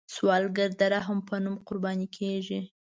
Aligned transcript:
سوالګر 0.15 0.69
د 0.79 0.81
رحم 0.93 1.19
په 1.29 1.35
نوم 1.43 1.55
قرباني 1.67 2.07
کیږي 2.17 2.59